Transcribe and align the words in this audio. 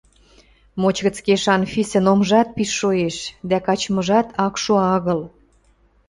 Моч 0.81 0.97
гӹц 1.05 1.17
кешӹ 1.25 1.49
Анфисӹн 1.55 2.05
омжат 2.13 2.47
пиш 2.55 2.71
шоэш 2.79 3.17
дӓ 3.49 3.57
качмыжат 3.65 4.27
ак 4.45 4.55
шо 4.63 4.73
агыл. 4.95 5.21